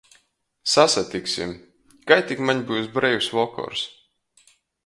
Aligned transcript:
Sasatiksim, 0.75 1.51
kai 2.13 2.19
tik 2.31 2.43
maņ 2.49 2.65
byus 2.71 2.91
breivs 2.97 3.31
vokors. 3.41 3.85